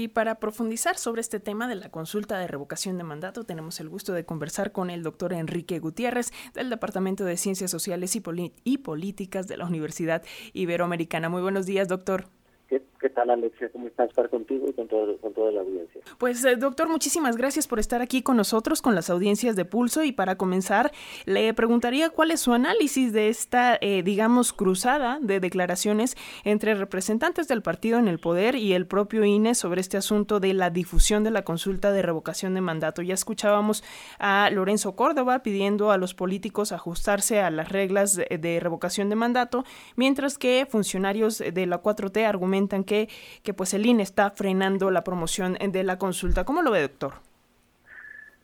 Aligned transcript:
Y 0.00 0.08
para 0.08 0.36
profundizar 0.36 0.96
sobre 0.96 1.20
este 1.20 1.40
tema 1.40 1.68
de 1.68 1.74
la 1.74 1.90
consulta 1.90 2.38
de 2.38 2.46
revocación 2.46 2.96
de 2.96 3.04
mandato, 3.04 3.44
tenemos 3.44 3.80
el 3.80 3.90
gusto 3.90 4.14
de 4.14 4.24
conversar 4.24 4.72
con 4.72 4.88
el 4.88 5.02
doctor 5.02 5.34
Enrique 5.34 5.78
Gutiérrez 5.78 6.32
del 6.54 6.70
Departamento 6.70 7.26
de 7.26 7.36
Ciencias 7.36 7.70
Sociales 7.70 8.16
y, 8.16 8.22
y 8.64 8.78
Políticas 8.78 9.46
de 9.46 9.58
la 9.58 9.66
Universidad 9.66 10.22
Iberoamericana. 10.54 11.28
Muy 11.28 11.42
buenos 11.42 11.66
días, 11.66 11.86
doctor. 11.86 12.30
¿Qué, 12.70 13.08
tal, 13.08 13.30
Alexia? 13.30 13.68
¿Cómo 13.72 13.88
estás? 13.88 14.10
Estar 14.10 14.30
contigo 14.30 14.66
y 14.68 14.72
con, 14.72 14.86
todo, 14.86 15.16
con 15.16 15.34
toda 15.34 15.50
la 15.50 15.62
audiencia. 15.62 16.02
Pues, 16.18 16.44
eh, 16.44 16.54
doctor, 16.54 16.88
muchísimas 16.88 17.36
gracias 17.36 17.66
por 17.66 17.80
estar 17.80 18.00
aquí 18.00 18.22
con 18.22 18.36
nosotros, 18.36 18.80
con 18.80 18.94
las 18.94 19.10
audiencias 19.10 19.56
de 19.56 19.64
Pulso. 19.64 20.04
Y 20.04 20.12
para 20.12 20.36
comenzar, 20.36 20.92
le 21.24 21.52
preguntaría 21.52 22.10
cuál 22.10 22.30
es 22.30 22.40
su 22.40 22.52
análisis 22.52 23.12
de 23.12 23.28
esta, 23.28 23.76
eh, 23.80 24.04
digamos, 24.04 24.52
cruzada 24.52 25.18
de 25.20 25.40
declaraciones 25.40 26.16
entre 26.44 26.74
representantes 26.74 27.48
del 27.48 27.62
partido 27.62 27.98
en 27.98 28.06
el 28.06 28.20
poder 28.20 28.54
y 28.54 28.74
el 28.74 28.86
propio 28.86 29.24
INE 29.24 29.56
sobre 29.56 29.80
este 29.80 29.96
asunto 29.96 30.38
de 30.38 30.54
la 30.54 30.70
difusión 30.70 31.24
de 31.24 31.32
la 31.32 31.42
consulta 31.42 31.90
de 31.90 32.02
revocación 32.02 32.54
de 32.54 32.60
mandato. 32.60 33.02
Ya 33.02 33.14
escuchábamos 33.14 33.82
a 34.20 34.48
Lorenzo 34.52 34.94
Córdoba 34.94 35.42
pidiendo 35.42 35.90
a 35.90 35.96
los 35.96 36.14
políticos 36.14 36.70
ajustarse 36.70 37.40
a 37.40 37.50
las 37.50 37.68
reglas 37.70 38.14
de, 38.14 38.38
de 38.38 38.60
revocación 38.60 39.08
de 39.08 39.16
mandato, 39.16 39.64
mientras 39.96 40.38
que 40.38 40.68
funcionarios 40.70 41.38
de 41.38 41.66
la 41.66 41.82
4T 41.82 42.24
argumentan 42.24 42.59
que, 42.68 43.08
que 43.42 43.54
pues 43.54 43.74
el 43.74 43.86
INE 43.86 44.02
está 44.02 44.30
frenando 44.30 44.90
la 44.90 45.04
promoción 45.04 45.56
de 45.60 45.84
la 45.84 45.98
consulta. 45.98 46.44
¿Cómo 46.44 46.62
lo 46.62 46.70
ve, 46.70 46.82
doctor? 46.82 47.12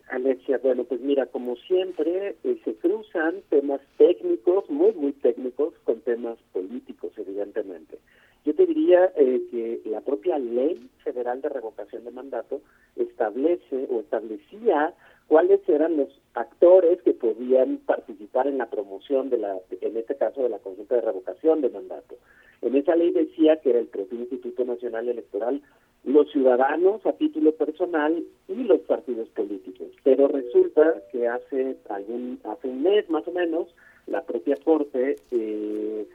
Alexia, 0.08 0.58
bueno, 0.62 0.84
pues 0.84 1.00
mira, 1.00 1.26
como 1.26 1.56
siempre, 1.56 2.36
eh, 2.44 2.60
se 2.64 2.74
cruzan 2.76 3.42
temas 3.48 3.80
técnicos, 3.98 4.70
muy, 4.70 4.92
muy 4.92 5.12
técnicos, 5.12 5.74
con 5.84 6.00
temas 6.00 6.38
políticos, 6.52 7.12
evidentemente. 7.16 7.98
Yo 8.46 8.54
te 8.54 8.64
diría 8.64 9.12
eh, 9.16 9.42
que 9.50 9.80
la 9.90 10.02
propia 10.02 10.38
ley 10.38 10.88
federal 11.02 11.42
de 11.42 11.48
revocación 11.48 12.04
de 12.04 12.12
mandato 12.12 12.60
establece 12.94 13.88
o 13.90 13.98
establecía 13.98 14.94
cuáles 15.26 15.68
eran 15.68 15.96
los 15.96 16.08
actores 16.34 17.02
que 17.02 17.12
podían 17.12 17.78
participar 17.78 18.46
en 18.46 18.58
la 18.58 18.70
promoción 18.70 19.30
de 19.30 19.38
la, 19.38 19.58
en 19.80 19.96
este 19.96 20.14
caso 20.14 20.44
de 20.44 20.48
la 20.48 20.60
consulta 20.60 20.94
de 20.94 21.00
revocación 21.00 21.60
de 21.60 21.70
mandato. 21.70 22.14
En 22.62 22.76
esa 22.76 22.94
ley 22.94 23.10
decía 23.10 23.56
que 23.56 23.70
era 23.70 23.80
el 23.80 23.88
propio 23.88 24.20
Instituto 24.20 24.64
Nacional 24.64 25.08
Electoral, 25.08 25.60
los 26.04 26.30
ciudadanos 26.30 27.04
a 27.04 27.14
título 27.14 27.50
personal 27.50 28.22
y 28.46 28.54
los 28.54 28.78
partidos 28.82 29.28
políticos. 29.30 29.88
Pero 30.04 30.28
resulta 30.28 31.02
que 31.10 31.26
hace 31.26 31.76
hace 31.88 32.68
un 32.68 32.82
mes 32.84 33.10
más 33.10 33.26
o 33.26 33.32
menos 33.32 33.74
la 34.06 34.22
propia 34.22 34.54
Corte 34.64 35.16
eh, 35.32 36.06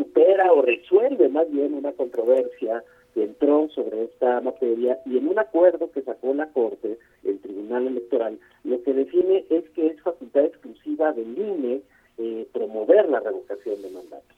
supera 0.00 0.50
o 0.52 0.62
resuelve 0.62 1.28
más 1.28 1.50
bien 1.50 1.74
una 1.74 1.92
controversia 1.92 2.82
que 3.12 3.24
entró 3.24 3.68
sobre 3.74 4.04
esta 4.04 4.40
materia 4.40 4.98
y 5.04 5.18
en 5.18 5.28
un 5.28 5.38
acuerdo 5.38 5.90
que 5.90 6.02
sacó 6.02 6.32
la 6.32 6.46
Corte, 6.52 6.98
el 7.24 7.38
Tribunal 7.40 7.88
Electoral, 7.88 8.38
lo 8.64 8.82
que 8.82 8.94
define 8.94 9.44
es 9.50 9.68
que 9.70 9.88
es 9.88 10.00
facultad 10.00 10.44
exclusiva 10.44 11.12
del 11.12 11.36
INE 11.36 11.82
eh, 12.18 12.46
promover 12.52 13.08
la 13.08 13.20
revocación 13.20 13.82
de 13.82 13.90
mandato. 13.90 14.34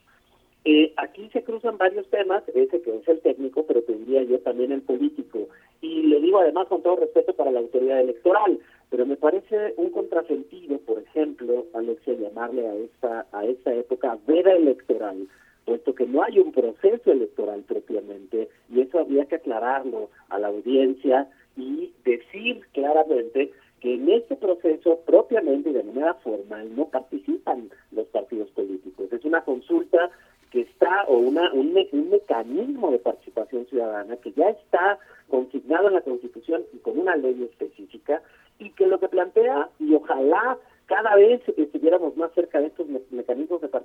Eh, 0.65 0.93
aquí 0.97 1.29
se 1.31 1.43
cruzan 1.43 1.77
varios 1.77 2.07
temas, 2.09 2.43
ese 2.53 2.81
que 2.81 2.95
es 2.95 3.07
el 3.07 3.19
técnico, 3.19 3.65
pero 3.65 3.81
tendría 3.83 4.23
yo 4.23 4.39
también 4.39 4.71
el 4.71 4.81
político. 4.81 5.47
Y 5.81 6.03
le 6.03 6.19
digo 6.21 6.39
además 6.39 6.67
con 6.67 6.81
todo 6.81 6.95
respeto 6.97 7.33
para 7.33 7.51
la 7.51 7.59
autoridad 7.59 7.99
electoral, 7.99 8.59
pero 8.89 9.05
me 9.05 9.17
parece 9.17 9.73
un 9.77 9.89
contrasentido, 9.89 10.77
por 10.79 10.99
ejemplo, 10.99 11.65
Alexia, 11.73 12.13
llamarle 12.13 12.67
a 12.67 12.75
esta, 12.75 13.27
a 13.31 13.45
esta 13.45 13.73
época 13.73 14.17
veda 14.25 14.53
electoral, 14.53 15.27
puesto 15.73 15.95
que 15.95 16.05
no 16.05 16.21
hay 16.21 16.37
un 16.37 16.51
proceso 16.51 17.11
electoral 17.11 17.63
propiamente, 17.63 18.47
y 18.69 18.81
eso 18.81 18.99
habría 18.99 19.25
que 19.25 19.37
aclararlo 19.37 20.11
a 20.29 20.37
la 20.37 20.49
audiencia 20.49 21.27
y 21.57 21.91
decir 22.05 22.61
claramente 22.73 23.51
que 23.79 23.95
en 23.95 24.07
este 24.07 24.35
proceso 24.35 24.99
propiamente 25.03 25.71
y 25.71 25.73
de 25.73 25.81
manera 25.81 26.13
formal 26.13 26.75
no 26.75 26.89
participan 26.89 27.71
los 27.91 28.05
partidos 28.09 28.51
políticos. 28.51 29.11
Es 29.11 29.25
una 29.25 29.41
consulta 29.41 30.11
que 30.51 30.61
está, 30.61 31.05
o 31.07 31.17
una, 31.17 31.51
un, 31.53 31.73
mecanismo 31.73 32.91
de 32.91 32.99
participación 32.99 33.65
ciudadana 33.65 34.17
que 34.17 34.31
ya 34.33 34.49
está 34.49 34.99
consignado 35.27 35.87
en 35.87 35.95
la 35.95 36.01
Constitución 36.01 36.61
y 36.71 36.77
con 36.77 36.99
una 36.99 37.15
ley 37.15 37.49
específica, 37.49 38.21
y 38.59 38.69
que 38.69 38.85
lo 38.85 38.99
que 38.99 39.09
plantea, 39.09 39.69
y 39.79 39.95
ojalá 39.95 40.59
cada 40.85 41.15
vez 41.15 41.41
estuviéramos 41.57 42.15
más 42.17 42.31
cerca 42.33 42.59
de 42.59 42.67
estos 42.67 42.85
mecanismos 43.09 43.61
de 43.61 43.69
participación, 43.69 43.82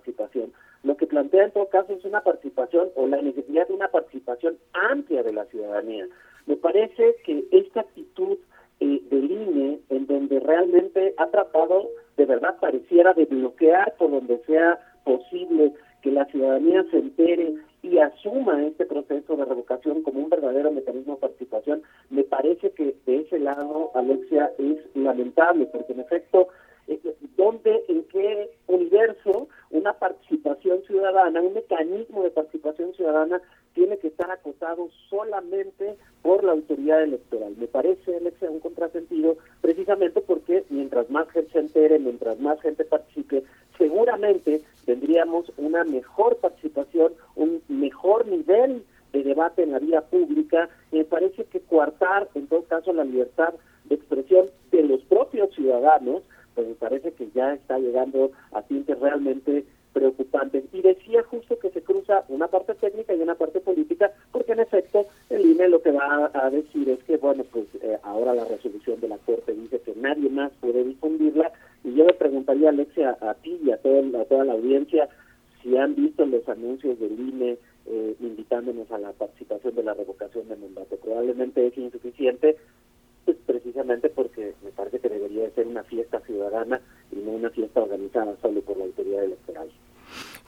plantea 1.18 1.46
en 1.46 1.50
todo 1.50 1.68
caso 1.68 1.92
es 1.92 2.04
una 2.04 2.20
participación 2.20 2.90
o 2.94 3.08
la 3.08 3.20
necesidad 3.20 3.66
de 3.66 3.74
una 3.74 3.88
participación 3.88 4.56
amplia 4.72 5.24
de 5.24 5.32
la 5.32 5.46
ciudadanía. 5.46 6.06
Me 6.46 6.54
parece 6.54 7.16
que 7.24 7.44
esta 7.50 7.80
actitud 7.80 8.38
eh, 8.78 9.02
del 9.10 9.28
INE, 9.28 9.80
en 9.88 10.06
donde 10.06 10.38
realmente 10.38 11.14
ha 11.16 11.26
tratado, 11.26 11.88
de 12.16 12.24
verdad 12.24 12.54
pareciera, 12.60 13.14
de 13.14 13.24
bloquear 13.24 13.96
por 13.98 14.12
donde 14.12 14.38
sea 14.46 14.78
posible 15.04 15.72
que 16.02 16.12
la 16.12 16.24
ciudadanía 16.26 16.84
se 16.92 16.98
entere 16.98 17.54
y 17.82 17.98
asuma 17.98 18.64
este 18.64 18.86
proceso 18.86 19.34
de 19.34 19.44
revocación 19.44 20.04
como 20.04 20.20
un 20.20 20.30
verdadero 20.30 20.70
mecanismo 20.70 21.14
de 21.14 21.20
participación, 21.20 21.82
me 22.10 22.22
parece 22.22 22.70
que 22.70 22.94
de 23.06 23.22
ese 23.22 23.40
lado, 23.40 23.90
Alexia, 23.96 24.52
es 24.58 24.78
lamentable, 24.94 25.66
porque 25.66 25.94
en 25.94 26.00
efecto, 26.00 26.46
eh, 26.86 27.00
¿dónde, 27.36 27.84
en 27.88 28.04
qué 28.04 28.50
universo 28.68 29.48
una 29.70 29.92
participación 29.94 30.82
ciudadana, 30.98 31.40
un 31.40 31.54
mecanismo 31.54 32.24
de 32.24 32.30
participación 32.30 32.92
ciudadana 32.94 33.40
tiene 33.74 33.98
que 33.98 34.08
estar 34.08 34.30
acotado 34.30 34.88
solamente 35.08 35.96
por 36.22 36.42
la 36.42 36.52
autoridad 36.52 37.02
electoral? 37.02 37.54
Me 37.56 37.68
parece, 37.68 38.16
Alexia, 38.16 38.50
un 38.50 38.58
contrasentido, 38.58 39.36
precisamente 39.60 40.20
porque 40.20 40.64
mientras 40.70 41.08
más 41.08 41.30
gente 41.30 41.52
se 41.52 41.60
entere, 41.60 42.00
mientras 42.00 42.40
más 42.40 42.60
gente 42.60 42.84
participe, 42.84 43.44
seguramente 43.76 44.60
tendríamos 44.86 45.52
una 45.56 45.84
mejor 45.84 46.36
participación, 46.38 47.12
un 47.36 47.62
mejor 47.68 48.26
nivel 48.26 48.84
de 49.12 49.22
debate 49.22 49.62
en 49.62 49.72
la 49.72 49.78
vía 49.78 50.00
pública. 50.00 50.68
Me 50.90 51.04
parece 51.04 51.44
que 51.44 51.60
coartar, 51.60 52.28
en 52.34 52.48
todo 52.48 52.64
caso, 52.64 52.92
la 52.92 53.04
libertad 53.04 53.54
de 53.84 53.94
expresión 53.94 54.46
de 54.72 54.82
los 54.82 55.00
propios 55.02 55.54
ciudadanos, 55.54 56.22
pues 56.56 56.66
me 56.66 56.74
parece 56.74 57.12
que 57.12 57.30
ya 57.32 57.54
está 57.54 57.78
llegando 57.78 58.32
a 58.50 58.62
tintes 58.62 58.98
realmente 58.98 59.64
preocupantes. 59.98 60.64
Y 60.72 60.80
decía 60.80 61.22
justo 61.24 61.58
que 61.58 61.70
se 61.70 61.82
cruza 61.82 62.24
una 62.28 62.46
parte 62.46 62.74
técnica 62.74 63.14
y 63.14 63.20
una 63.20 63.34
parte 63.34 63.60
política, 63.60 64.12
porque 64.32 64.52
en 64.52 64.60
efecto 64.60 65.06
el 65.28 65.44
INE 65.44 65.68
lo 65.68 65.82
que 65.82 65.90
va 65.90 66.30
a 66.32 66.50
decir 66.50 66.88
es 66.88 67.02
que, 67.04 67.16
bueno, 67.16 67.44
pues 67.52 67.66
eh, 67.82 67.98
ahora 68.02 68.34
la 68.34 68.44
resolución 68.44 69.00
de 69.00 69.08
la 69.08 69.18
Corte 69.18 69.52
dice 69.54 69.80
que 69.80 69.94
nadie 69.96 70.30
más 70.30 70.52
puede 70.60 70.84
difundirla, 70.84 71.52
y 71.84 71.94
yo 71.94 72.04
le 72.04 72.14
preguntaría, 72.14 72.68
Alexia, 72.70 73.16
a 73.20 73.34
ti 73.34 73.58
y 73.64 73.70
a, 73.70 73.74
a 73.74 74.24
toda 74.24 74.44
la 74.44 74.52
audiencia, 74.52 75.08
si 75.62 75.76
han 75.76 75.94
visto 75.94 76.24
los 76.26 76.48
anuncios 76.48 76.98
del 77.00 77.18
INE 77.18 77.58
eh, 77.86 78.14
invitándonos 78.20 78.90
a 78.92 78.98
la 78.98 79.12
participación 79.12 79.74
de 79.74 79.82
la 79.82 79.94
revocación 79.94 80.48
de 80.48 80.56
mandato. 80.56 80.96
Probablemente 80.96 81.66
es 81.66 81.76
insuficiente, 81.76 82.56
pues 83.24 83.36
precisamente 83.46 84.08
porque 84.10 84.54
me 84.62 84.70
parece 84.70 85.00
que 85.00 85.08
debería 85.08 85.50
ser 85.50 85.66
una 85.66 85.82
fiesta 85.84 86.20
ciudadana 86.20 86.80
y 87.10 87.16
no 87.16 87.32
una 87.32 87.50
fiesta 87.50 87.82
organizada 87.82 88.36
solo 88.40 88.60
por 88.60 88.76
la 88.76 88.84
autoridad 88.84 89.24
electoral. 89.24 89.68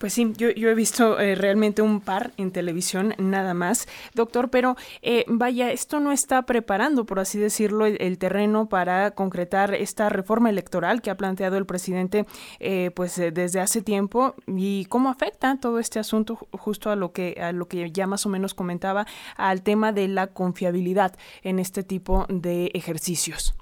Pues 0.01 0.15
sí, 0.15 0.33
yo, 0.39 0.49
he 0.49 0.75
visto 0.75 1.21
eh, 1.21 1.35
realmente 1.35 1.83
un 1.83 2.01
par 2.01 2.33
en 2.39 2.53
televisión 2.53 3.15
nada 3.19 3.53
más, 3.53 3.87
doctor, 4.15 4.49
pero 4.49 4.75
eh, 5.03 5.27
vaya, 5.29 5.71
esto 5.73 6.01
no 6.01 6.11
está 6.11 6.41
preparando, 6.47 7.05
por 7.05 7.21
así 7.21 7.39
decirlo, 7.39 7.85
el, 7.85 8.17
terreno 8.17 8.67
para 8.67 9.11
concretar 9.11 9.75
esta 9.75 10.09
reforma 10.09 10.49
electoral 10.49 11.03
que 11.03 11.11
ha 11.11 11.19
planteado 11.19 11.59
el 11.59 11.67
presidente 11.67 12.25
eh, 12.61 12.93
pues 12.95 13.17
desde 13.17 13.61
hace 13.61 13.83
tiempo 13.83 14.35
y 14.47 14.87
cómo 14.87 15.11
afecta 15.11 15.59
todo 15.61 15.79
este 15.79 15.99
asunto 15.99 16.49
justo 16.53 16.89
a 16.89 16.97
lo 16.97 17.13
que 17.13 17.37
a 17.39 17.53
lo 17.53 17.69
que 17.69 17.93
ya 17.93 18.07
más 18.07 18.25
o 18.25 18.31
menos 18.31 18.55
comentaba 18.55 19.07
al 19.37 19.61
tema 19.61 19.93
de 19.93 20.09
la 20.09 20.29
confiabilidad 20.29 21.15
en 21.43 21.59
este 21.59 21.83
tipo 21.83 22.25
de 22.31 22.71
ejercicios. 22.73 23.55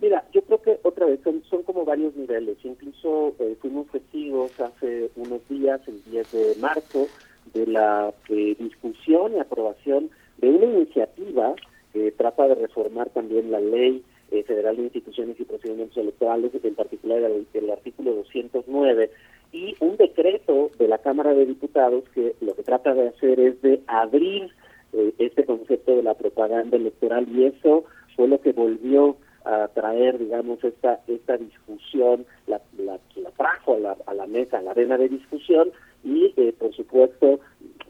Mira, 0.00 0.24
yo 0.32 0.42
creo 0.42 0.60
que 0.60 0.78
otra 0.82 1.06
vez 1.06 1.20
son, 1.22 1.42
son 1.44 1.62
como 1.62 1.84
varios 1.84 2.14
niveles. 2.16 2.58
Incluso 2.64 3.34
eh, 3.38 3.56
fuimos 3.60 3.86
testigos 3.88 4.58
hace 4.60 5.10
unos 5.16 5.46
días, 5.48 5.80
el 5.86 6.02
10 6.04 6.32
de 6.32 6.54
marzo, 6.60 7.06
de 7.52 7.66
la 7.66 8.12
eh, 8.28 8.56
discusión 8.58 9.34
y 9.34 9.38
aprobación 9.38 10.10
de 10.38 10.50
una 10.50 10.66
iniciativa 10.66 11.54
que 11.92 12.10
trata 12.10 12.48
de 12.48 12.56
reformar 12.56 13.08
también 13.10 13.50
la 13.50 13.60
ley 13.60 14.02
eh, 14.32 14.42
federal 14.42 14.76
de 14.76 14.82
instituciones 14.84 15.38
y 15.38 15.44
procedimientos 15.44 15.96
electorales, 15.96 16.50
en 16.62 16.74
particular 16.74 17.22
el, 17.22 17.46
el, 17.54 17.70
artículo 17.70 18.14
209, 18.14 19.10
y 19.52 19.76
un 19.78 19.96
decreto 19.96 20.70
de 20.78 20.88
la 20.88 20.98
Cámara 20.98 21.32
de 21.34 21.46
Diputados 21.46 22.02
que 22.12 22.34
lo 22.40 22.56
que 22.56 22.64
trata 22.64 22.94
de 22.94 23.08
hacer 23.08 23.38
es 23.38 23.62
de 23.62 23.80
abrir 23.86 24.50
este 25.18 25.44
concepto 25.44 25.96
de 25.96 26.02
la 26.02 26.14
propaganda 26.14 26.76
electoral 26.76 27.26
y 27.28 27.46
eso 27.46 27.84
fue 28.14 28.28
lo 28.28 28.40
que 28.40 28.52
volvió 28.52 29.16
a 29.44 29.68
traer, 29.68 30.18
digamos, 30.18 30.62
esta 30.64 31.00
esta 31.06 31.36
discusión, 31.36 32.26
la, 32.46 32.60
la, 32.78 32.98
trajo 33.36 33.74
a 33.76 33.78
la, 33.78 33.96
a 34.06 34.14
la 34.14 34.26
mesa, 34.26 34.58
a 34.58 34.62
la 34.62 34.72
arena 34.72 34.96
de 34.96 35.08
discusión 35.08 35.70
y, 36.02 36.32
eh, 36.36 36.54
por 36.58 36.74
supuesto, 36.74 37.40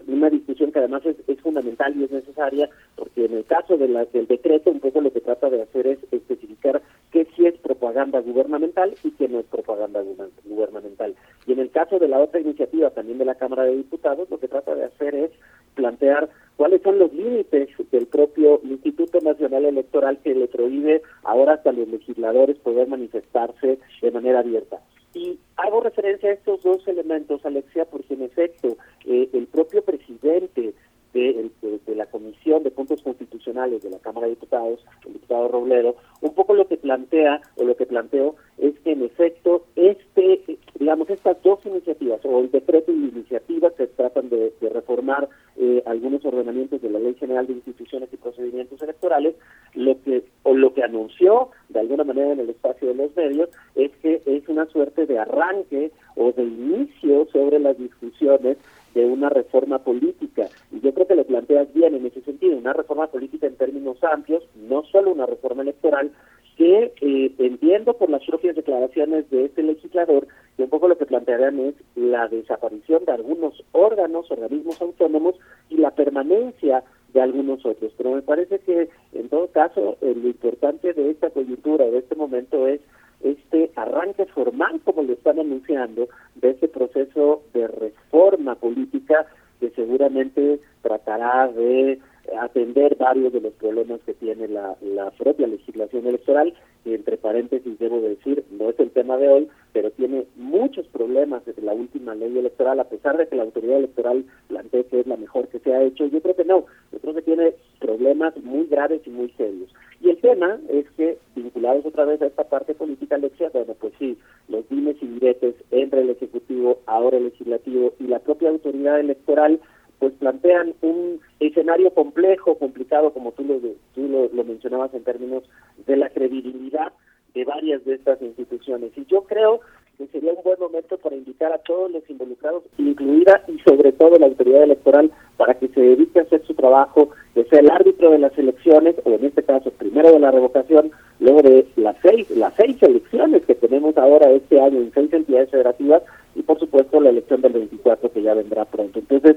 una 0.06 0.30
discusión 0.30 0.72
que 0.72 0.78
además 0.78 1.04
es, 1.06 1.16
es, 1.26 1.40
fundamental 1.40 1.94
y 1.96 2.04
es 2.04 2.10
necesaria 2.10 2.68
porque 2.96 3.24
en 3.24 3.34
el 3.34 3.44
caso 3.44 3.76
de 3.76 3.88
la, 3.88 4.04
del 4.06 4.26
decreto, 4.26 4.70
un 4.70 4.80
poco 4.80 5.00
lo 5.00 5.12
que 5.12 5.20
trata 5.20 5.50
de 5.50 5.62
hacer 5.62 5.86
es 5.86 5.98
especificar 6.10 6.82
qué 7.10 7.26
sí 7.36 7.46
es 7.46 7.56
propaganda 7.58 8.20
gubernamental 8.20 8.94
y 9.02 9.10
qué 9.12 9.28
no 9.28 9.40
es 9.40 9.46
propaganda 9.46 10.02
gubernamental. 10.44 11.14
Y 11.46 11.52
en 11.52 11.60
el 11.60 11.70
caso 11.70 11.98
de 11.98 12.08
la 12.08 12.18
otra 12.18 12.40
iniciativa, 12.40 12.90
también 12.90 13.18
de 13.18 13.24
la 13.24 13.34
Cámara 13.34 13.64
de 13.64 13.76
Diputados, 13.76 14.28
lo 14.30 14.38
que 14.38 14.48
trata 14.48 14.74
de 14.74 14.84
hacer 14.84 15.14
es 15.14 15.30
plantear 15.74 16.28
cuáles 16.56 16.82
son 16.82 16.98
los 16.98 17.12
límites 17.12 17.68
del 17.90 18.06
propio 18.06 18.60
Instituto 18.64 19.20
Nacional 19.20 19.64
Electoral 19.64 20.18
que 20.22 20.34
le 20.34 20.48
prohíbe 20.48 21.02
ahora 21.22 21.54
hasta 21.54 21.72
los 21.72 21.88
legisladores 21.88 22.58
poder 22.58 22.88
manifestarse 22.88 23.78
de 24.00 24.10
manera 24.10 24.40
abierta. 24.40 24.80
Y 25.14 25.38
hago 25.56 25.80
referencia 25.80 26.30
a 26.30 26.32
estos 26.32 26.62
dos 26.62 26.86
elementos, 26.88 27.44
Alexia, 27.46 27.84
porque 27.84 28.14
en 28.14 28.22
efecto 28.22 28.76
eh, 29.04 29.28
el 29.32 29.46
propio 29.46 29.82
presidente 29.82 30.74
de, 31.14 31.94
la 31.94 32.06
Comisión 32.06 32.62
de 32.64 32.70
Puntos 32.70 33.02
Constitucionales 33.02 33.82
de 33.82 33.90
la 33.90 33.98
Cámara 34.00 34.26
de 34.26 34.34
Diputados, 34.34 34.84
el 35.06 35.14
diputado 35.14 35.48
Robledo, 35.48 35.96
un 36.20 36.34
poco 36.34 36.54
lo 36.54 36.66
que 36.66 36.76
plantea 36.76 37.40
o 37.56 37.64
lo 37.64 37.76
que 37.76 37.86
planteó 37.86 38.34
es 38.58 38.78
que 38.80 38.92
en 38.92 39.02
efecto 39.02 39.64
este, 39.76 40.42
digamos, 40.78 41.08
estas 41.10 41.40
dos 41.42 41.64
iniciativas 41.66 42.20
o 42.24 42.40
el 42.40 42.50
decreto 42.50 42.92
y 42.92 43.08
iniciativas 43.08 43.72
que 43.74 43.86
tratan 43.86 44.28
de, 44.28 44.52
reformar 44.74 45.28
eh, 45.56 45.82
algunos 45.86 46.24
ordenamientos 46.24 46.82
de 46.82 46.90
la 46.90 46.98
Ley 46.98 47.14
General 47.14 47.46
de 47.46 47.52
Instituciones 47.52 48.08
y 48.12 48.16
Procedimientos 48.16 48.82
Electorales, 48.82 49.36
lo 49.74 50.00
que 50.02 50.24
o 50.42 50.54
lo 50.54 50.74
que 50.74 50.82
anunció 50.82 51.50
de 51.68 51.80
alguna 51.80 52.02
manera 52.02 52.32
en 52.32 52.40
el 52.40 52.50
espacio 52.50 52.88
de 52.88 52.94
los 52.94 53.14
medios 53.14 53.50
es 53.76 53.92
que 54.02 54.20
es 54.26 54.48
una 54.48 54.66
suerte 54.66 55.06
de 55.06 55.18
arranque 55.18 55.92
o 56.16 56.32
de 56.32 56.42
inicio 56.42 57.26
sobre 57.32 57.60
las 57.60 57.78
discusiones 57.78 58.56
de 58.94 59.04
una 59.06 59.28
reforma 59.28 59.80
política. 59.80 60.48
Y 60.72 60.80
yo 60.80 60.94
creo 60.94 61.06
que 61.06 61.16
lo 61.16 61.24
planteas 61.24 61.72
bien 61.74 61.94
en 61.94 62.06
ese 62.06 62.22
sentido, 62.22 62.56
una 62.56 62.72
reforma 62.72 63.08
política 63.08 63.46
en 63.46 63.56
términos 63.56 64.02
amplios, 64.02 64.44
no 64.68 64.84
solo 64.84 65.12
una 65.12 65.26
reforma 65.26 65.62
electoral, 65.62 66.12
que 66.56 66.92
eh, 67.00 67.34
entiendo 67.38 67.94
por 67.94 68.10
las 68.10 68.24
propias 68.24 68.54
declaraciones 68.54 69.28
de 69.30 69.46
este 69.46 69.62
legislador, 69.62 70.28
que 70.56 70.62
un 70.62 70.70
poco 70.70 70.86
lo 70.86 70.96
que 70.96 71.06
plantearán 71.06 71.58
es 71.58 71.74
la 71.96 72.28
desaparición 72.28 73.04
de 73.04 73.12
algunos 73.12 73.64
órganos, 73.72 74.30
organismos 74.30 74.80
autónomos 74.80 75.34
y 75.68 75.78
la 75.78 75.90
permanencia 75.90 76.84
de 77.12 77.20
algunos 77.20 77.64
otros. 77.66 77.92
Pero 77.96 78.12
me 78.12 78.22
parece 78.22 78.60
que, 78.60 78.88
en 79.12 79.28
todo 79.28 79.48
caso, 79.48 79.96
eh, 80.00 80.14
lo 80.14 80.28
importante 80.28 80.92
de 80.92 81.10
esta 81.10 81.30
coyuntura, 81.30 81.86
de 81.86 81.98
este 81.98 82.14
momento, 82.14 82.68
es 82.68 82.80
este 83.24 83.70
arranque 83.74 84.26
formal, 84.26 84.80
como 84.84 85.02
lo 85.02 85.14
están 85.14 85.40
anunciando, 85.40 86.08
de 86.36 86.50
este 86.50 86.68
proceso 86.68 87.42
de 87.52 87.66
reforma 87.66 88.54
política 88.54 89.26
que 89.60 89.70
seguramente 89.70 90.60
tratará 90.82 91.48
de 91.48 91.98
atender 92.40 92.96
varios 92.96 93.32
de 93.32 93.40
los 93.40 93.52
problemas 93.54 94.00
que 94.06 94.14
tiene 94.14 94.48
la, 94.48 94.76
la 94.82 95.10
propia 95.12 95.46
legislación 95.46 96.06
electoral, 96.06 96.54
y 96.84 96.94
entre 96.94 97.16
paréntesis 97.16 97.78
debo 97.78 98.00
decir, 98.00 98.44
no 98.50 98.70
es 98.70 98.78
el 98.78 98.90
tema 98.90 99.16
de 99.16 99.28
hoy, 99.28 99.48
pero 99.72 99.90
tiene 99.90 100.26
muchos 100.36 100.86
problemas 100.88 101.44
desde 101.44 101.62
la 101.62 101.72
última 101.72 102.14
ley 102.14 102.36
electoral, 102.36 102.78
a 102.80 102.88
pesar 102.88 103.16
de 103.16 103.26
que 103.26 103.36
la 103.36 103.44
autoridad 103.44 103.78
electoral 103.78 104.24
plantee 104.48 104.84
que 104.84 105.00
es 105.00 105.06
la 105.06 105.16
mejor 105.16 105.48
que 105.48 105.58
se 105.60 105.74
ha 105.74 105.82
hecho, 105.82 106.06
yo 106.06 106.20
creo 106.20 106.36
que 106.36 106.44
no, 106.44 106.64
yo 106.92 106.98
creo 106.98 107.14
que 107.14 107.22
tiene 107.22 107.54
problemas 107.80 108.36
muy 108.42 108.66
graves 108.66 109.02
y 109.06 109.10
muy 109.10 109.30
serios. 109.30 109.70
Y 110.00 110.10
el 110.10 110.18
tema 110.18 110.60
es 110.68 110.84
que, 110.96 111.16
vinculados 111.34 111.86
otra 111.86 112.04
vez 112.04 112.20
a 112.20 112.26
esta 112.26 112.44
parte 112.44 112.74
política, 112.74 113.14
Alexia, 113.14 113.50
bueno, 113.52 113.74
pues 113.80 113.94
sí, 113.98 114.18
los 114.48 114.68
dimes 114.68 114.96
y 115.00 115.06
diretes 115.06 115.54
entre 115.70 116.02
el 116.02 116.10
Ejecutivo, 116.10 116.80
ahora 116.86 117.16
el 117.16 117.24
Legislativo 117.24 117.94
y 117.98 118.08
la 118.08 118.18
propia 118.18 118.50
autoridad 118.50 119.00
electoral, 119.00 119.60
pues 120.04 120.16
plantean 120.18 120.74
un 120.82 121.18
escenario 121.40 121.88
complejo, 121.94 122.58
complicado, 122.58 123.14
como 123.14 123.32
tú 123.32 123.42
lo, 123.42 123.58
tú 123.94 124.28
lo, 124.34 124.44
mencionabas 124.44 124.92
en 124.92 125.02
términos 125.02 125.44
de 125.86 125.96
la 125.96 126.10
credibilidad 126.10 126.92
de 127.32 127.46
varias 127.46 127.82
de 127.86 127.94
estas 127.94 128.20
instituciones. 128.20 128.90
Y 128.98 129.06
yo 129.06 129.22
creo 129.22 129.60
que 129.96 130.06
sería 130.08 130.34
un 130.34 130.44
buen 130.44 130.60
momento 130.60 130.98
para 130.98 131.16
invitar 131.16 131.54
a 131.54 131.58
todos 131.58 131.90
los 131.90 132.02
involucrados, 132.10 132.64
incluida 132.76 133.44
y 133.48 133.58
sobre 133.60 133.92
todo 133.92 134.18
la 134.18 134.26
autoridad 134.26 134.64
electoral, 134.64 135.10
para 135.38 135.54
que 135.54 135.68
se 135.68 135.80
dedique 135.80 136.18
a 136.18 136.24
hacer 136.24 136.44
su 136.44 136.52
trabajo, 136.52 137.08
que 137.32 137.44
sea 137.44 137.60
el 137.60 137.70
árbitro 137.70 138.10
de 138.10 138.18
las 138.18 138.36
elecciones, 138.36 138.96
o 139.04 139.10
en 139.12 139.24
este 139.24 139.42
caso 139.42 139.70
primero 139.70 140.12
de 140.12 140.18
la 140.18 140.32
revocación, 140.32 140.90
luego 141.18 141.40
de 141.40 141.66
las 141.76 141.96
seis, 142.02 142.28
las 142.36 142.52
seis 142.56 142.76
elecciones 142.82 143.42
que 143.46 143.54
tenemos 143.54 143.96
ahora 143.96 144.30
este 144.32 144.60
año 144.60 144.80
en 144.80 144.92
seis 144.92 145.10
entidades 145.14 145.48
federativas, 145.48 146.02
y 146.34 146.42
por 146.42 146.58
supuesto 146.58 147.00
la 147.00 147.08
elección 147.08 147.40
del 147.40 147.54
24 147.54 148.12
que 148.12 148.20
ya 148.20 148.34
vendrá 148.34 148.66
pronto. 148.66 148.98
Entonces, 148.98 149.36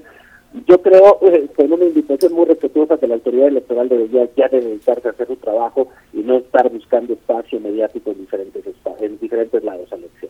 yo 0.65 0.81
creo 0.81 1.19
eh, 1.21 1.47
que 1.55 1.63
una 1.63 1.85
invitación 1.85 2.33
muy 2.33 2.45
respetuosa 2.45 2.97
que 2.97 3.07
la 3.07 3.15
autoridad 3.15 3.47
electoral 3.47 3.89
debería 3.89 4.27
ya 4.35 4.47
dedicarse 4.49 5.07
a 5.07 5.11
hacer 5.11 5.27
su 5.27 5.35
trabajo 5.37 5.87
y 6.13 6.19
no 6.19 6.37
estar 6.37 6.69
buscando 6.69 7.13
espacio 7.13 7.59
mediático 7.59 8.11
en 8.11 8.19
diferentes 8.19 8.65
en 8.99 9.19
diferentes 9.19 9.63
lados, 9.63 9.91
Alexia. 9.91 10.29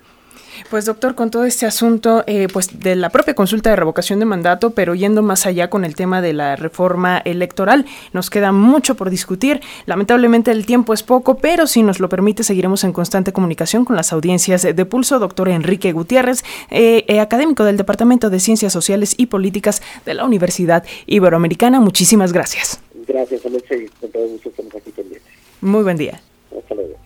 Pues 0.70 0.86
doctor, 0.86 1.16
con 1.16 1.32
todo 1.32 1.46
este 1.46 1.66
asunto, 1.66 2.26
eh, 2.28 2.48
pues 2.52 2.80
de 2.82 2.98
la 2.98 3.10
propia 3.10 3.34
consulta 3.34 3.70
de 3.70 3.78
revocación 3.78 4.20
de 4.20 4.26
mandato, 4.26 4.72
pero 4.72 4.96
yendo 4.96 5.24
más 5.24 5.46
allá 5.46 5.70
con 5.70 5.86
el 5.86 5.96
tema 5.96 6.22
de 6.22 6.34
la 6.34 6.58
reforma 6.58 7.20
electoral, 7.20 7.86
nos 8.12 8.30
queda 8.30 8.52
mucho 8.52 8.96
por 8.96 9.10
discutir. 9.10 9.62
Lamentablemente 9.86 10.52
el 10.52 10.66
tiempo 10.66 10.94
es 10.94 11.04
poco, 11.04 11.38
pero 11.38 11.68
si 11.68 11.84
nos 11.84 12.02
lo 12.02 12.10
permite 12.10 12.44
seguiremos 12.44 12.84
en 12.84 12.92
constante 12.92 13.32
comunicación 13.32 13.86
con 13.86 13.96
las 13.96 14.12
audiencias 14.12 14.64
de 14.64 14.86
pulso. 14.86 15.20
Doctor 15.20 15.48
Enrique 15.48 15.94
Gutiérrez, 15.94 16.44
eh, 16.70 17.06
eh, 17.08 17.22
académico 17.22 17.64
del 17.64 17.78
Departamento 17.78 18.30
de 18.30 18.42
Ciencias 18.42 18.74
Sociales 18.74 19.16
y 19.18 19.28
Políticas 19.28 19.82
de 20.06 20.16
la 20.18 20.26
Universidad 20.26 20.84
Iberoamericana. 21.06 21.80
Muchísimas 21.80 22.34
gracias. 22.34 22.82
Gracias, 23.08 23.46
Alexa, 23.46 23.76
y 23.76 23.88
con 23.88 24.12
todo 24.12 24.28
gusto 24.28 24.50
estamos 24.50 24.76
aquí 24.76 24.92
pendientes. 24.92 25.32
Muy 25.62 25.84
buen 25.84 25.98
día. 25.98 26.22
Hasta 26.58 26.76
luego. 26.76 26.98